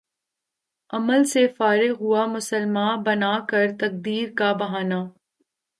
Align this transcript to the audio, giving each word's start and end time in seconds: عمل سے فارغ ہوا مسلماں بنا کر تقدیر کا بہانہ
عمل 0.93 1.23
سے 1.23 1.43
فارغ 1.57 1.93
ہوا 1.99 2.25
مسلماں 2.25 2.91
بنا 3.05 3.33
کر 3.49 3.65
تقدیر 3.79 4.29
کا 4.37 4.51
بہانہ 4.53 5.01